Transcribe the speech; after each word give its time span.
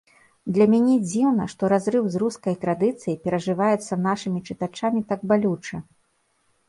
Для 0.53 0.65
мяне 0.73 0.95
дзіўна, 1.09 1.45
што 1.53 1.69
разрыў 1.73 2.07
з 2.15 2.23
рускай 2.25 2.57
традыцыяй 2.65 3.17
перажываецца 3.27 4.01
нашымі 4.09 4.39
чытачамі 4.51 5.05
так 5.13 5.19
балюча. 5.33 5.77